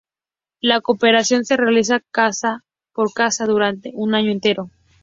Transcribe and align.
La 0.61 0.81
cooperación 0.81 1.45
se 1.45 1.57
realiza 1.57 2.01
casa 2.09 2.63
por 2.91 3.13
casa 3.13 3.45
durante 3.45 3.91
un 3.93 4.15
año 4.15 4.31
entero. 4.31 4.71